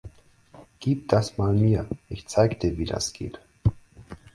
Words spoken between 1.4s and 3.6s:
mir, ich zeig dir wie das geht